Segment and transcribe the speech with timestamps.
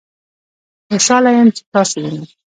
[0.87, 2.25] خوشحاله یم چې تاسو وینم